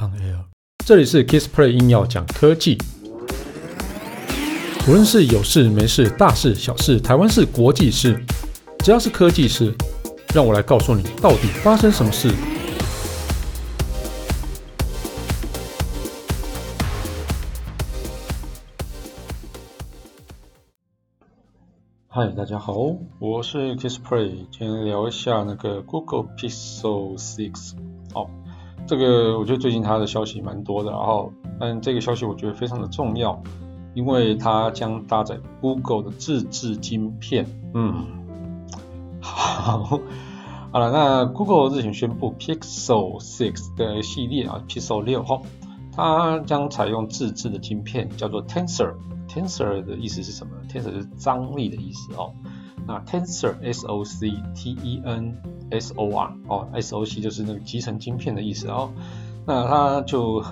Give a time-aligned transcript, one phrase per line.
[0.00, 0.46] On Air，
[0.86, 2.78] 这里是 Kissplay 硬要讲科技，
[4.88, 8.18] 无论是有事没事、大事小事、台湾事、国际事，
[8.78, 9.74] 只要是科技事，
[10.34, 12.30] 让我来告诉你到底发生什么事。
[22.08, 27.74] 嗨，大家好，我是 Kissplay，今天聊一下那个 Google Pixel 6
[28.14, 28.30] 哦。
[28.90, 33.40] 这个我觉得最近它的消息蛮多的，然后，但这个消息我觉得非常的重要，
[33.94, 37.46] 因为它将搭载 Google 的自制晶片。
[37.72, 38.04] 嗯，
[39.20, 40.00] 好，
[40.72, 45.40] 好了，那 Google 日前宣布 Pixel 6的系列啊，Pixel 6哈，
[45.94, 48.94] 它将采用自制的晶片，叫做 Tensor。
[49.28, 52.34] Tensor 的意思是什么？Tensor 是张力的意思哦。
[52.90, 55.36] 那 Tensor S O C T E N
[55.70, 58.90] S O R 哦，S O C 就是那个集成晶片的意思哦。
[59.46, 60.42] 那他就，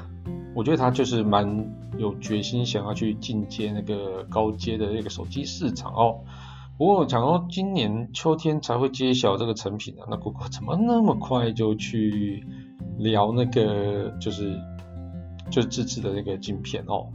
[0.55, 6.21] 我觉得他就是蛮有决心想要去进阶那个高阶的那个手机市场哦。
[6.77, 12.47] 不过讲到今年秋天才会揭晓这个成品啊，那谷歌怎么那么快就去
[12.99, 14.57] 聊那个就是
[15.51, 17.09] 就自制的那个晶片哦？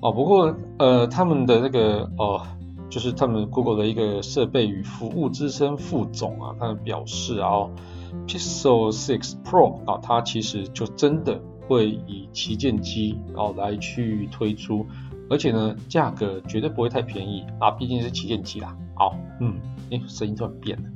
[0.00, 2.46] 哦，不过呃他们的那个哦。
[2.90, 7.70] 就是他们 Google 的一个设备与服务资深副总啊，他们表示啊
[8.26, 14.84] ，Pixel 6 Pro 啊，它其实就真的会以旗舰机哦来去推出，
[15.30, 18.76] 而且呢，价格绝对不会太便宜啊，毕竟是旗舰机啦。
[18.96, 19.54] 好，嗯，
[19.92, 20.88] 哎，声音突然变了，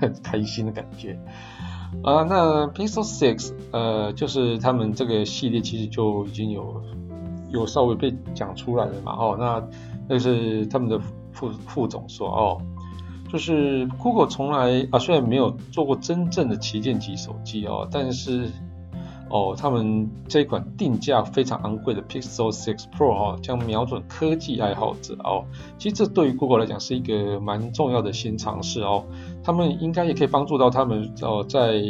[0.00, 1.16] 很 开心的感觉
[2.02, 2.24] 啊。
[2.24, 6.82] 那 Pixel 6呃，就是他们这个系列其实就已经有
[7.52, 9.12] 有稍微被讲出来了嘛。
[9.12, 9.62] 哦，那
[10.08, 11.00] 那是他们的。
[11.38, 12.60] 副副总说哦，
[13.30, 18.50] 就是 Google 从来啊，虽然没有做过真正的旗舰级手机哦，但是
[19.30, 25.44] 哦，他们这款定价非常昂贵的 Pixel 6 Pro 哦，将瞄准科技爱好者哦。
[25.78, 29.04] 其实这对于 Google 来讲是一个蛮重要的新尝试哦，
[29.44, 31.82] 他们应该也可以帮助到他们哦，在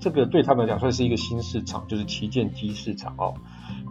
[0.00, 3.34] 这个对他们来讲算是一个新市场，就是旗舰机市场哦。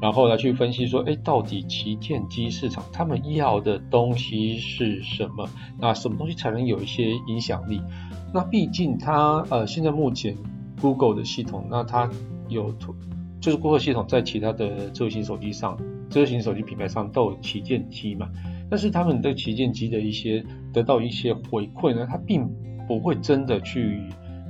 [0.01, 5.49] 然后来去分析说，哎，到底旗舰机市场他们要的东西是什么？
[5.79, 7.81] 那什么东西才能有一些影响力？
[8.33, 10.37] 那毕竟它呃，现在目前
[10.79, 12.09] Google 的系统，那它
[12.47, 12.71] 有
[13.41, 15.77] 就是 Google 系统在其他的智慧型手机上，
[16.09, 18.29] 智慧型手机品牌上都有旗舰机嘛。
[18.69, 22.47] 但是他们对旗舰机的一些得到一些回馈呢，它并
[22.87, 24.01] 不会真的去。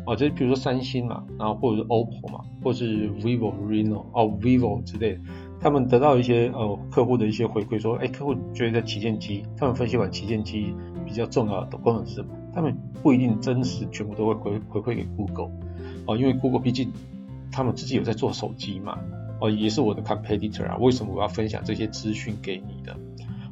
[0.08, 5.20] 哦，这比如说三星嘛，然后或者是 OPPO 嘛，或者是 Vivo、Reno 哦，Vivo 之类的，
[5.60, 10.74] 他们得到一些呃客户的一些回馈，说，哎，客户觉得旗舰机，他们分析完旗舰机
[11.06, 12.74] 比较重要的功能是什么，他们
[13.04, 15.52] 不一定真实全部都会回回馈给 Google，
[16.06, 16.90] 哦，因为 Google 毕竟
[17.52, 18.98] 他们自己有在做手机嘛，
[19.42, 22.96] 哦，也是我的 competitor 啊，为什么我要分享这些资讯给你的？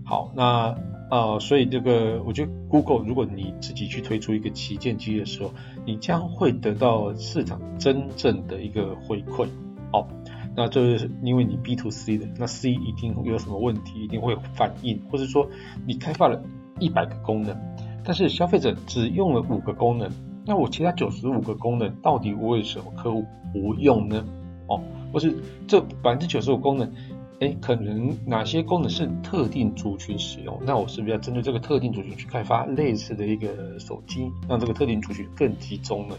[0.05, 0.73] 好，那。
[1.11, 5.51] 呃，所以这个我觉得 Google，如果你自己去推出一个旗舰机的时候，
[5.85, 9.47] 你将会得到市场真正的一个回馈。
[9.93, 10.07] 哦，
[10.55, 15.47] 那就是因为你 B to C 的，那 C 一定有什么问题，一定会反应，或者说
[15.85, 16.43] 你开发了
[16.79, 17.55] 一百个功能，
[18.03, 20.09] 但是消费者只用了五个功能，
[20.43, 23.23] 那我其他九十五个功能到底为什么客户
[23.53, 24.25] 不用呢？
[24.67, 24.81] 哦，
[25.13, 25.33] 或是
[25.67, 26.91] 这百分之九十五功能。
[27.41, 30.57] 哎，可能哪些功能是特定族群使用？
[30.65, 36.15] 那我是不是要针对这个特定族群去开发类似的一个手机，让这个特定族群更集中呢？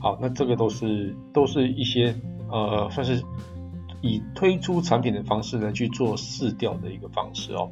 [0.00, 2.14] 好，那这个都是都是一些
[2.50, 3.22] 呃，算是
[4.00, 7.68] 以推出产品的方式来去做试调的一个方式哦。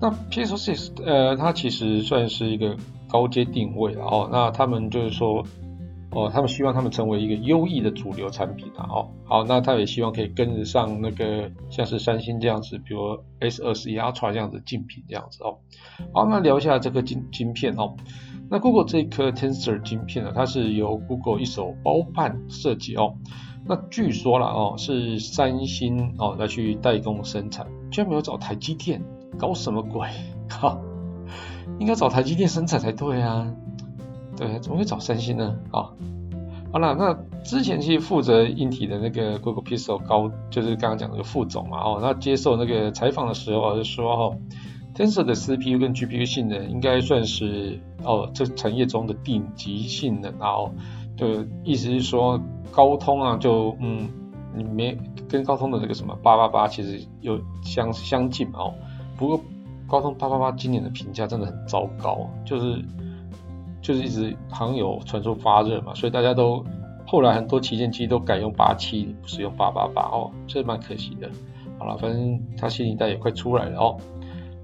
[0.00, 2.76] 那 Pixel 6呃，它其实算是一个
[3.08, 4.28] 高阶定位了哦。
[4.30, 5.44] 那他们就是说。
[6.14, 8.86] 哦，他们希望他们成为一个优异的主流产品啊！
[8.88, 15.58] 哦，好，那他也希望可以跟得上那个像是三星这样子，比如 S21 Ultra 这样子竞品这样子哦。
[16.12, 17.96] 好，那聊一下这个晶晶片哦。
[18.48, 23.16] 那 Google 这一颗 Tensor 晶片呢，它是由 Google 一手包办设计哦。
[23.66, 29.02] 那据说了哦，是三星哦来去代工生产，居然没有找台积电，
[29.38, 30.08] 搞什么鬼？
[30.48, 30.78] 哈，
[31.80, 33.50] 应该找台积电生产才对啊。
[34.36, 35.56] 对，怎么会找三星呢？
[35.70, 35.90] 啊，
[36.72, 44.36] 好了，那之前其实负责硬体的那个 Google Pixel 高，就是刚刚讲那个副总嘛，哦，那接受那个采访的时候就说，哦
[44.94, 50.72] ，Tensor 的 CPU 跟 GPU 性能应该算是哦这产业中的顶级性能，然后
[51.16, 52.40] 就意思是说
[52.72, 54.08] 高通啊，就嗯，
[54.56, 54.98] 你没
[55.28, 58.74] 跟高通的那个什么八八八其实有相相近嘛，哦，
[59.16, 59.40] 不过
[59.86, 62.84] 高通八八八今年的评价真的很糟糕，就是。
[63.84, 66.64] 就是一直好像有传出发热嘛，所以大家都
[67.06, 71.30] 后来很多旗舰机都改用八七，不是用八八八哦，这蛮可惜的。
[71.78, 73.96] 好了，反正它新一代也快出来了哦。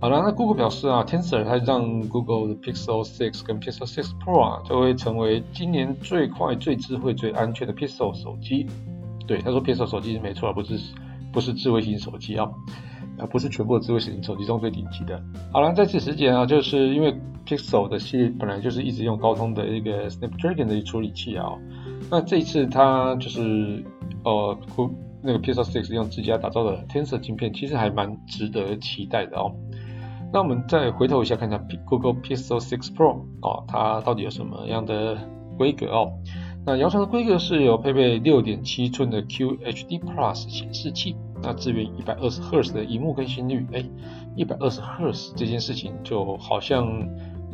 [0.00, 8.66] 好了，那 Google 表示啊，Tensor 它让 Google 的 Pixel 6跟 Pixel 6 Pro 啊，就会成为今年最快、最智慧、最安全的 Pixel 手机。
[9.26, 10.80] 对，他说 Pixel 手机是没错，不是
[11.30, 12.50] 不是智慧型手机啊，
[13.20, 15.22] 它不是全部的智慧型手机中最顶级的。
[15.52, 17.14] 好了，在此时间啊，就是因为
[17.46, 21.52] Pixel 的系列本来就是一直用高通的一个 Snapdragon 的处理器啊，
[22.10, 23.84] 那这一次它就是
[24.24, 24.56] 呃，
[25.22, 29.52] 那个 Pixel 6用自家打造的 Tensor 晶片，其实还蛮值得期待的哦。
[30.32, 35.18] 那我们再回头一下看一下 Google Pixel 6 Pro 哦，它到底有什么样的
[35.58, 36.12] 规格哦？
[36.66, 43.66] 那谣传的规格是有配备六点七寸的 QHD Plus 显示器，那支援一百二十赫兹的荧幕更新率。
[43.72, 43.84] 哎，
[44.36, 47.08] 一百二十赫兹这件事情就好像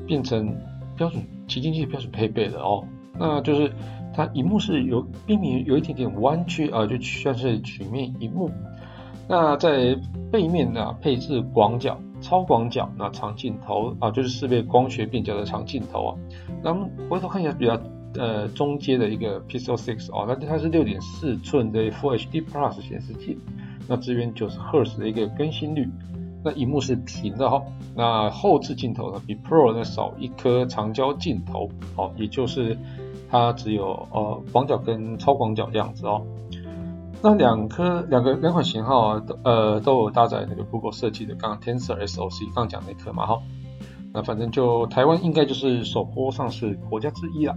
[0.06, 0.56] 变成
[0.96, 2.84] 标准旗舰机标准配备了哦。
[3.18, 3.72] 那就是
[4.12, 8.50] 它荧幕是有边缘有一点点弯曲啊，就像是曲面荧幕。
[9.28, 9.96] 那在
[10.30, 11.98] 背面呢，配置广角。
[12.22, 16.10] 超广角，那长镜头啊，就是四倍光学变焦的长镜头啊。
[16.62, 17.78] 那我们回头看一下比较
[18.18, 23.38] 呃中阶的一个 Pixel 6哦，那它是六点四寸的 Full HD Plus 显示器，
[23.88, 25.88] 那支援九十赫兹的一个更新率，
[26.44, 27.62] 那荧幕是平的哈、哦。
[27.94, 32.76] 那后置镜头呢，比 Pro 呢少一颗长焦镜头，哦，也就是
[33.30, 36.22] 它只有呃广角跟超广角这样子哦。
[37.22, 43.42] 那两颗两个两款型号啊，都呃都有搭载那个 Google 设计的刚刚 Tensor SoC 刚讲那颗嘛哈，
[44.12, 47.56] 那反正就台湾应该就是首波上市国家之一了。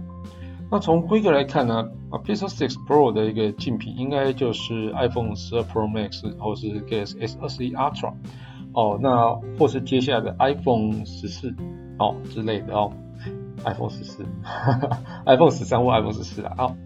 [0.70, 8.12] 那从规格来看呢，啊 Pixel 6 Pro 的一个竞品应该就是 iPhone 12 Pro Max 或是 Galaxy S 21 Ultra
[8.72, 11.54] 哦，那或是接下来的 iPhone 14
[11.98, 12.92] 哦之类的哦
[13.64, 16.76] ，iPhone 14，iPhone 13或 iPhone 14了啊。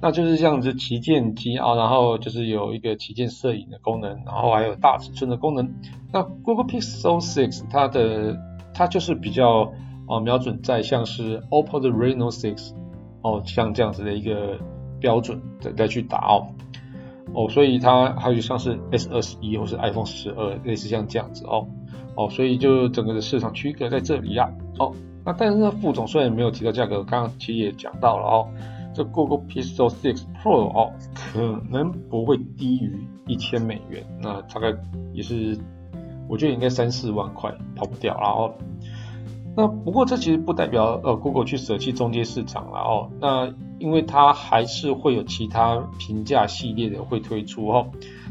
[0.00, 5.74] 那就是这样子旗舰机啊，然后就是有一个旗舰摄影的功能，然后还有大尺寸的功能。
[6.12, 8.38] 那 Google Pixel 6它的
[8.72, 9.72] 它就是比较
[10.06, 12.74] 啊瞄准在像是 OPPO 的 Reno 6
[13.22, 14.58] 哦，像这样子的一个
[15.00, 16.46] 标准再再去打哦
[17.34, 21.66] 哦，所以它还有像是 S 二十一或是 iPhone 十二类似像这样子哦
[22.16, 24.92] 哦，所以就整个的市场区隔在这里呀哦。
[25.24, 28.48] 那但是呢，副总虽然没有提到价格，刚刚其实也讲到了哦。
[28.94, 34.74] 这 Google Pixel 6 Pro 哦，可能不会低于一千美元，那大概
[35.12, 35.56] 也是，
[36.28, 38.18] 我觉得应该三四万块跑不掉。
[38.20, 38.52] 然后，
[39.58, 43.10] 那不过这其实不代表呃 Google 去舍弃中阶市场了哦。
[43.20, 47.88] 那因为它还是会有其他平价系列的会推出哦。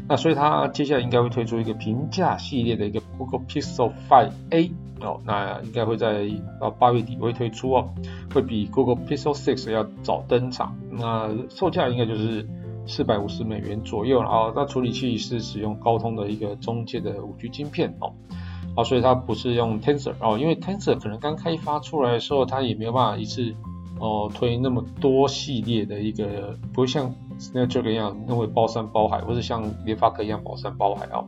[0.08, 4.70] 那所以它接下来应该会推出一个平价系列的一个 Google Pixel 5a。
[5.02, 6.26] 哦，那应该会在
[6.62, 7.90] 呃八月底会推出哦，
[8.32, 10.74] 会比 Google Pixel 6要早登场。
[10.90, 12.48] 那售价应该就是
[12.86, 14.52] 四百五十美元左右了啊。
[14.56, 18.14] 那处理器是使用高通的一个中介的五 G 晶片哦，
[18.80, 23.52] 啊，所以它不是用 Tensor 哦，因为 Tensor 可能刚开发出来的时候，它也没有办法一次
[23.98, 31.26] 哦推那么多系列的一个，不会像 Snapdragon 一样那么包山包海，或者像联发科一样包山包海哦。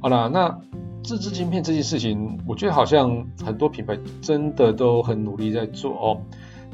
[0.00, 0.58] 好了，那。
[1.06, 6.18] 自制晶片这件事情，我觉得好像很多品牌真的都很努力在做哦。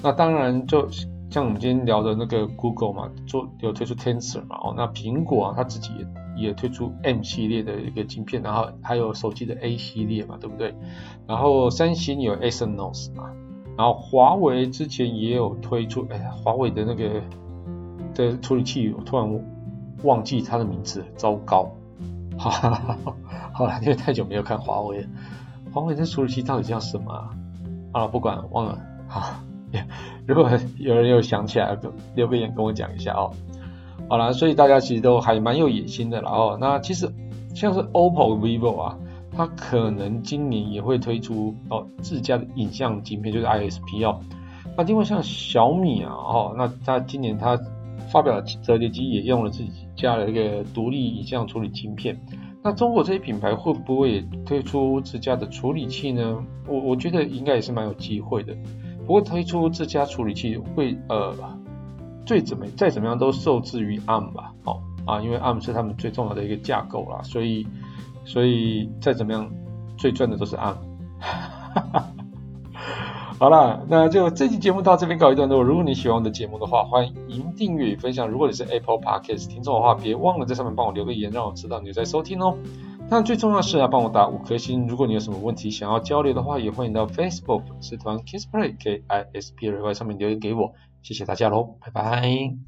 [0.04, 0.88] 那当然，就
[1.30, 4.74] 像我们今天聊的那个 Google 嘛，做有推出 Tensor 嘛哦。
[4.76, 5.92] 那苹果啊，它自己
[6.36, 10.74] 也也推出 M 系列的一个晶片，然后还有手机的 A 系列嘛，对不对？
[11.28, 13.30] 然后三星有 Exynos 嘛，
[13.76, 17.22] 然后华为之前也有推出，哎呀，华为的那个
[18.12, 19.44] 的处理器，我突然
[20.02, 21.70] 忘记它的名字，糟糕。
[22.38, 23.14] 哈哈哈，
[23.52, 25.08] 好了，因为太久没有看华为了，
[25.72, 27.30] 华为这处理器到底叫什么啊？
[27.92, 29.40] 啊，不管忘了，好，
[30.26, 31.76] 如果有人又想起来，
[32.14, 33.30] 留个言跟我讲一下哦。
[34.08, 36.58] 好了，所以大家其实都还蛮有野心的啦哦。
[36.60, 37.08] 那其实
[37.54, 38.98] 像是 OPPO、VIVO 啊，
[39.30, 44.20] 它可能今年也会推出哦自家的影像晶片，就是 ISP 哦。
[44.76, 47.58] 那另外像小米啊，哦，那它今年它
[48.10, 52.20] 发表的折叠机也用了自己家的一个独立影像处理晶片。
[52.62, 56.44] 那中国这些品牌会不会也推出自家的处理器呢？
[56.66, 58.54] 我我觉得应该也是蛮有机会的。
[59.06, 61.34] 不过推出自家处理器会呃
[62.26, 67.66] 最怎么再怎么样都受制于 ARM 吧，哦啊，因为 ARM 是他们最重要的一个架构啦，所以
[68.24, 69.50] 所以再怎么样
[69.96, 70.76] 最赚的都是 ARM。
[73.38, 75.62] 好啦，那就这期节目到这边告一段落。
[75.62, 78.28] 如果你喜欢我的节目的话，欢迎订阅与分享。
[78.28, 82.54] 如果你是 Apple Podcast 听众的话，别忘了在上面帮我留个言，让我知道你在收听哦。
[83.10, 84.86] 那最重要是要，帮我打五颗星。
[84.86, 90.74] 如果你有什么问题想要交流的话，也欢迎到 Facebook 社团 KissPlay K I S P R Y 上面留言给我。
[91.02, 92.60] 谢谢大家喽，拜拜。